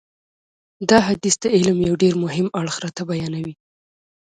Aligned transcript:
دا 0.89 0.99
حدیث 1.07 1.35
د 1.43 1.45
علم 1.55 1.77
یو 1.87 1.95
ډېر 2.03 2.13
مهم 2.23 2.47
اړخ 2.61 2.75
راته 2.83 3.01
بیانوي. 3.09 3.53